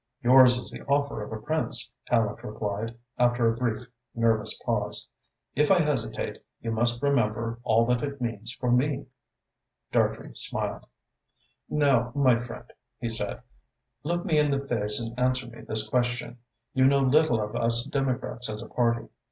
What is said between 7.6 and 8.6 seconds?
all that it means